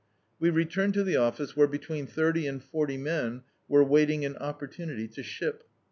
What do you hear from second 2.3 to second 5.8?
and forty men were waiting an opportunity to ship.